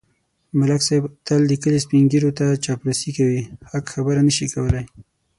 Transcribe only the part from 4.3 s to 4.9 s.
کولای.